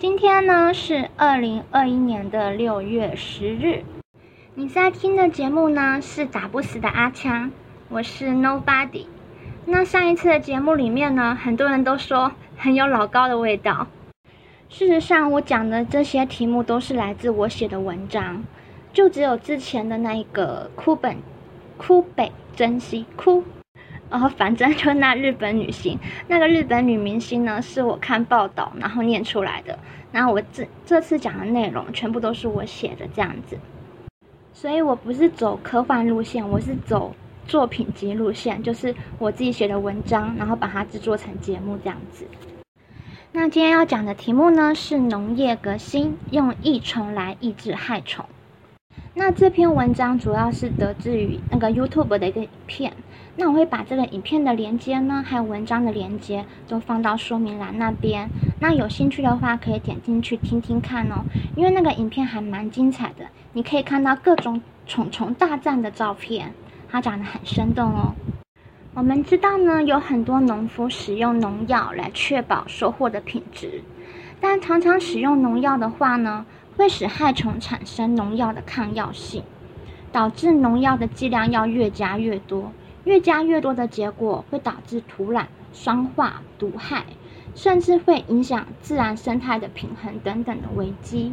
[0.00, 3.84] 今天呢是二零二一年的六月十日，
[4.54, 7.52] 你在听的节目呢是打不死的阿强，
[7.90, 9.04] 我是 Nobody。
[9.66, 13.88] 那上一次的节目里面呢，很多人都说很有老高的味道。
[14.70, 18.42] 事实上，我讲的这些题目都是来自我写的文章，
[18.94, 21.18] 就只有之前的那一个哭本、
[21.76, 23.44] 哭北珍惜哭。
[24.10, 29.78] 然后反正就那日本女星，那个日本女明星呢，是我看报道然后念出来的。
[30.12, 33.56] 然后我这这次讲的内容全部都是我写的这样子，
[34.52, 37.14] 所以我不是走科幻路线，我是走
[37.46, 42.26] 作品集路线，就是我自己写的文章，然后把它制作成节目这样子。
[43.30, 48.24] 那今天要讲的题目呢是农业革新，用益虫来抑制害虫。
[49.14, 52.92] 那这篇文章主要是得自于那个 YouTube 的一个影片。
[53.40, 58.28] 那我会把这个影片的连接呢，还有文章的连接都放到说明栏那边。
[58.60, 61.24] 那有兴趣的话，可以点进去听听看哦，
[61.56, 63.24] 因为那个影片还蛮精彩的。
[63.54, 66.52] 你可以看到各种虫虫大战的照片，
[66.90, 68.12] 它讲的很生动哦。
[68.92, 73.82] 我们知道呢，有很多农夫使用农药来确保收获的品质，
[74.38, 76.44] 但常常使用农药的话呢，
[76.76, 79.42] 会使害虫产生农药的抗药性，
[80.12, 82.70] 导致农药的剂量要越加越多。
[83.10, 87.04] 越加越多的结果会导致土壤酸化、毒害，
[87.56, 91.32] 甚至会影响自然生态的平衡等等的危机。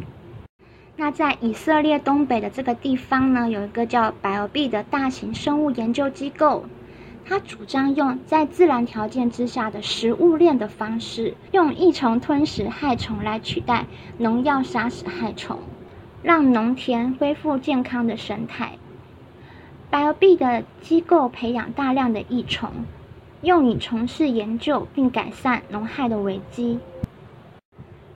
[0.96, 6.64] 那在以色列东北的这个地方呢，有一个叫 BioB 的大型生物研究机构，
[7.24, 13.86] 它主张用在自然条件之下的食物链的方式，用益虫吞食害虫来取代
[14.18, 15.60] 农药杀死害虫，
[16.24, 18.78] 让农田恢复健康的生态。
[19.90, 22.70] BioB 的机构培养大量的益虫，
[23.40, 26.78] 用以从事研究并改善农害的危机。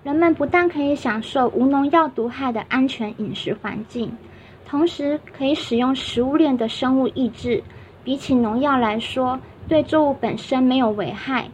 [0.03, 4.13] 人们不但可以享受无农药毒害的安全饮食环境，
[4.67, 7.63] 同时可以使用食物链的生物抑制，
[8.05, 11.49] 比起农药来说，对作物本身没有危害，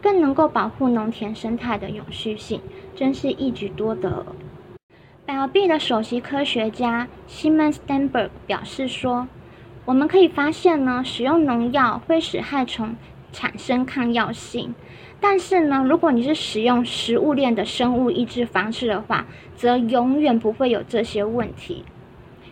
[0.00, 2.60] 更能够保护农田生态的永续性，
[2.96, 4.26] 真是一举多得。
[5.24, 9.28] BioB 的首席科学家 Simon Stenberg 表示说
[9.86, 12.96] ：“我们可以发现呢，使用农药会使害虫
[13.32, 14.74] 产生抗药性，
[15.20, 19.24] 但是呢，如果你是使用食物链的生物抑制方式的话，
[19.54, 21.84] 则永远不会有这些问题。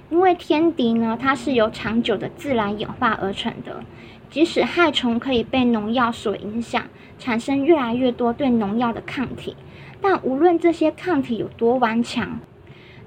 [0.09, 3.83] 因为天敌呢，它是由长久的自然演化而成的，
[4.31, 6.85] 即使害虫可以被农药所影响，
[7.19, 9.57] 产生越来越多对农药的抗体，
[10.01, 12.39] 但无论这些抗体有多顽强。”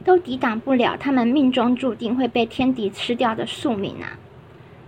[0.03, 4.19] 都抵挡不了他们命中注定会被天敌吃掉的宿命啊！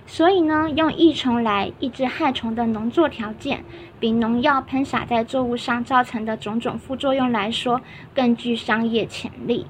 [0.08, 3.64] 所以呢，用益虫来抑制害虫的农作条件，
[4.00, 7.82] 比农药喷洒在作物上造成的种种副作用来说，
[8.14, 9.66] 更具商业潜力。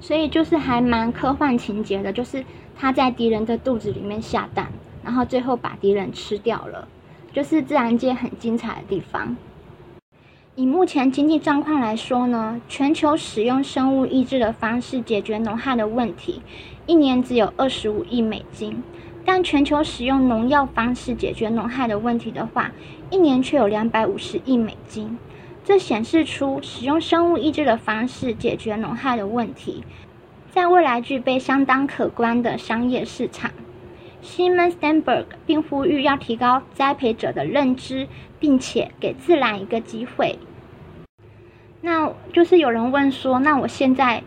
[0.00, 2.44] 所以就是还蛮科幻情节的，就是
[2.76, 4.72] 他在敌人的肚子里面下蛋，
[5.04, 6.88] 然后最后把敌人吃掉了，
[7.32, 9.36] 就是自然界很精彩的地方。
[10.54, 16.42] 以目前经济状况来说呢，全球使用生物抑制的方式解决农害的问题，
[16.86, 18.74] 一年只有二十五亿美金；
[19.24, 22.70] 但全球使用农药方式解决农害的问题的话，
[23.08, 25.16] 一年却有两百五十亿美金。
[25.64, 29.82] 这显示出使用生物抑制的方式解决农害的问题，
[30.50, 33.50] 在未来具备相当可观的商业市场。
[34.22, 38.06] S i m o n Stenberg 并呼吁要提高栽培者的认知，
[38.38, 40.38] 并且给自然一个机会。
[41.80, 44.22] 那就是有人问说，那我现在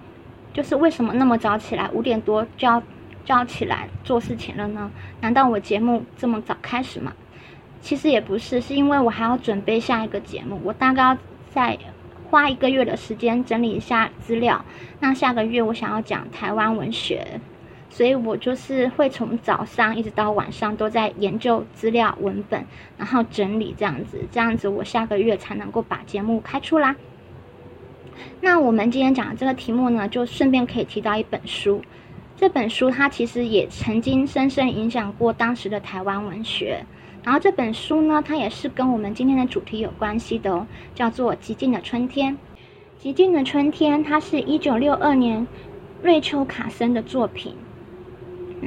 [0.53, 2.81] 就是为什么那么早起来，五点多就要
[3.23, 4.91] 就要起来做事情了呢？
[5.21, 7.13] 难道我节目这么早开始吗？
[7.79, 11.17] 其实也不是，是因为我还要准备下一个节目，我大概要
[11.49, 11.77] 再
[12.29, 14.65] 花一个月的时间整理一下资料。
[14.99, 17.39] 那下个月我想要讲台湾文学。
[17.95, 22.65] 所以我就是会从早上一直到晚上都在研究资料文本，
[22.97, 26.93] 然后整理这样子，这样子我下个月才能够把节目开出啦。
[28.41, 31.81] 那我们今天讲的这个题目呢，就顺便可以提到一本书，
[32.35, 36.85] 这本书它其实也曾经深深影响过当时的台湾文学。
[37.23, 42.33] 然后这本书呢，它也是跟我们今天的主题有关系的哦，叫做《极静的春天》。
[43.01, 45.47] 《极静的春天》它是一九六二年
[46.03, 47.55] 瑞秋卡森的作品。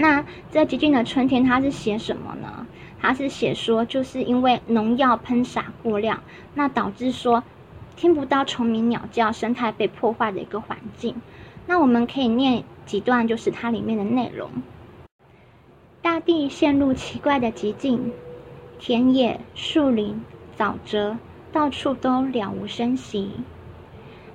[0.00, 2.64] 那这极静的春天，它是写什么呢？
[3.00, 6.22] 它是写说，就是因为农药喷洒过量，
[6.54, 7.42] 那导致说
[7.96, 11.16] 听不到虫鸣鸟叫，生态被破坏的一个环境。
[11.66, 14.48] 那我们可以念几段，就是它里面的内容：
[16.00, 18.12] 大地陷入奇怪的寂静，
[18.78, 20.22] 田野、树林、
[20.56, 21.16] 沼泽、
[21.52, 23.32] 到处都了无声息。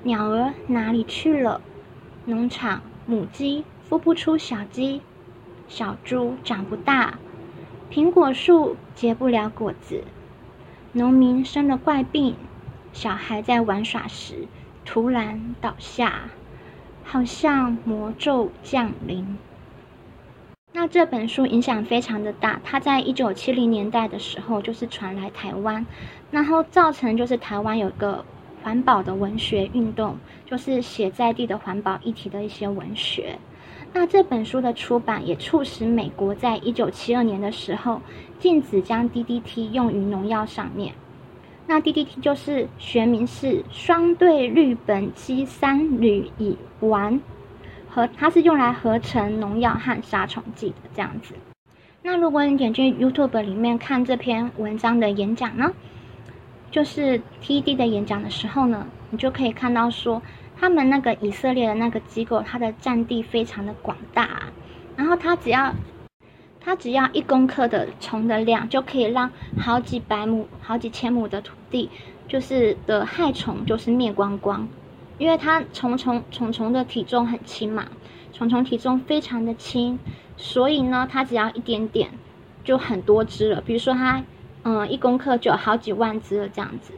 [0.04, 1.62] 鸟儿哪里去了？
[2.26, 5.02] 农场母鸡孵不出小鸡，
[5.68, 7.18] 小猪长不大，
[7.92, 10.04] 苹果树结不了果子。
[10.92, 12.36] 农民生了怪病，
[12.92, 14.48] 小孩在玩耍时
[14.86, 16.30] 突然倒下，
[17.04, 19.38] 好像魔咒降临。
[20.72, 25.86] 那这本书影响非常的大，它在一九七零年代的时候就是传来台湾，
[26.32, 28.26] 然后造成就是台湾有个。
[28.64, 33.38] 环保的文学运动，就是写在地的环保议题的一些文学。
[33.96, 38.02] 那这本书的出版也促使美国在一九七二年的时候
[38.40, 40.94] 禁止将 DDT 用于农药上面。
[41.68, 47.20] 那 DDT 就是学名是双对氯苯基三氯乙烷，
[47.88, 51.36] 和它是用来合成农药和杀虫剂的这样子。
[52.02, 55.72] 那如果你点进 YouTube 里面看这篇文章的演讲呢？
[56.70, 60.22] 就是 TED 的演讲的时候呢，你就可以看到说，
[60.60, 64.44] 他们那个以色列的那个机构，它的占地非常的广大，
[64.96, 65.74] 然后它只要，
[66.60, 71.90] 它只要一公克的虫的量，就可以让好几百亩、好几千亩的土地，
[72.28, 74.68] 就是的害虫就是灭光光，
[75.18, 77.86] 因为它虫虫虫虫的体重很轻嘛，
[78.32, 80.00] 虫虫体重非常的轻，
[80.38, 82.10] 所以呢，它只要一点点，
[82.64, 84.24] 就很多只了，比如说它。
[84.66, 86.94] 嗯，一公克就有好几万只了这样子，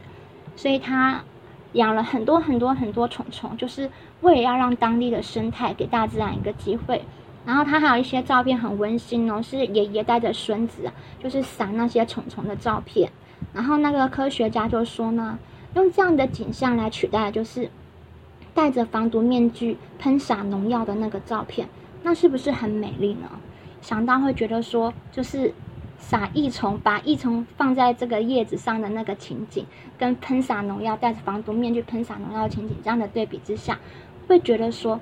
[0.54, 1.24] 所以它
[1.72, 3.90] 养了很多很多很多虫虫，就是
[4.20, 7.02] 为了要让当地的生态给大自然一个机会。
[7.44, 10.90] 然后他还有一些照片很温馨哦，是爷爷带着孙子，
[11.22, 13.10] 就是撒那些虫虫的照片。
[13.52, 15.38] 然后那个科学家就说呢，
[15.74, 17.70] 用这样的景象来取代就是
[18.54, 21.68] 戴着防毒面具喷洒农药的那个照片，
[22.02, 23.28] 那是不是很美丽呢？
[23.80, 25.54] 想到会觉得说就是。
[25.98, 29.64] 撒益虫，把益虫放在这个叶子上的那个情景，
[29.98, 33.78] 跟喷洒农药、戴着防毒面具喷洒农药情景，这样的对比之下，
[34.28, 35.00] 会觉得说，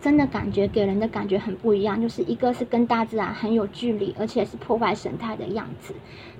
[0.00, 2.00] 真的感觉给人的感觉很不一样。
[2.00, 5.92] 就是一个是跟大自然很有距离，而且是破坏生态的样子；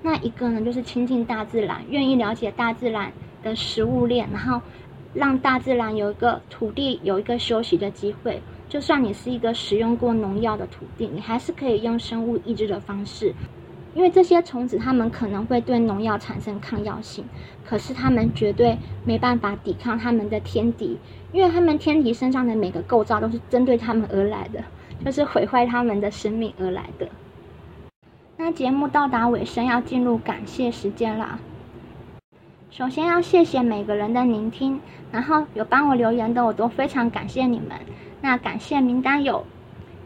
[0.03, 3.13] 那一个呢，就是亲近大自然，愿意了解大自然
[3.43, 4.61] 的食物链，然后
[5.15, 8.41] 让大自然有一个土地有一个休息的机会。
[8.75, 13.33] 就算你是一个使用过农药的土地，你还是可以用生物抑制的方式，
[13.95, 17.25] 因为这些虫子它们可能会对农药产生抗药性，
[17.65, 20.99] 可是它们绝对没办法抵抗它们的天敌，
[21.31, 24.65] 因为它们天敌身上的每个构造都是针对它们而来的，
[25.05, 27.09] 就是毁坏它们的生命而来的。
[28.37, 31.39] 那节目到达尾声，要进入感谢时间啦。
[32.73, 34.81] 首先要谢谢每个人的聆听，
[35.13, 37.79] 然后有帮我留言的，我都非常感谢你们。
[38.25, 39.45] 那感谢名单有：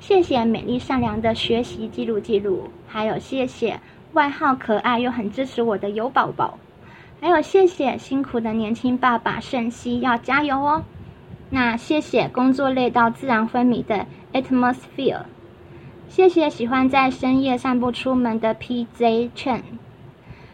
[0.01, 3.79] 谢谢美丽善良的学习记录记录，还有谢谢
[4.13, 6.59] 外号可爱又很支持我的尤宝宝，
[7.21, 10.83] 还有谢谢辛苦的年轻爸爸盛熙，要加油哦。
[11.51, 15.21] 那谢谢工作累到自然昏迷的 Atmosphere，
[16.09, 19.63] 谢谢喜欢在深夜散步出门的 PZ Chen。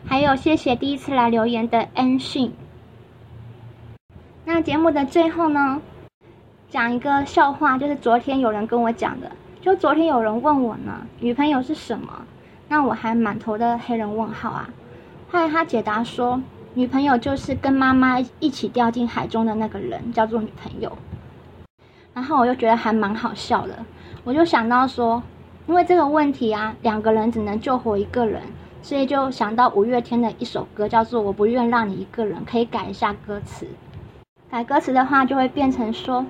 [0.04, 2.52] 还有，谢谢第一次来留言的恩信。
[4.44, 5.80] 那节目的最后呢，
[6.70, 9.30] 讲一个笑话，就是昨天有人跟我讲的。
[9.60, 12.22] 就昨天有人问我呢，女朋友是什么？
[12.68, 14.68] 那我还满头的黑人问号啊。
[15.30, 16.42] 后来他解答说，
[16.74, 20.90] 女朋友就是跟妈妈一起掉进海中的那个人，叫做女朋友。
[22.12, 23.78] 然后我就觉得还蛮好笑的，
[24.24, 25.22] 我就想到说，
[25.66, 28.42] 因为这个问题啊，两个人只能救活一个人。
[28.82, 33.66] 所以就想到五月天的一首歌，叫做《我不愿让你一个人》，可以改一下歌词。
[34.50, 36.26] 改歌词的话，就会变成说：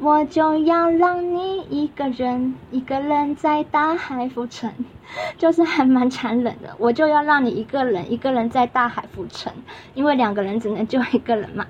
[0.00, 4.72] 我就要让你一个人，一个人在大海浮沉，
[5.36, 6.72] 就是还蛮残忍的。
[6.78, 9.52] 我就要让你一个人，一个人在大海浮沉，
[9.94, 11.66] 因为两个人只能救一个人嘛。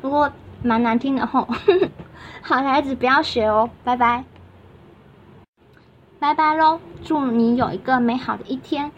[0.00, 0.32] 不过
[0.64, 1.46] 蛮难听的吼。
[2.42, 4.24] 好孩子不要学哦，拜拜，
[6.18, 6.80] 拜拜喽！
[7.04, 8.90] 祝你有一个美好的一天。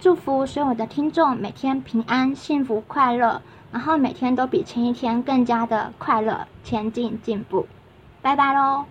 [0.00, 7.66] 祝福所有的听众每天平安、幸福、快乐，然后每天都比前一天更加的快乐、前进、进步。
[8.22, 8.84] 拜拜喽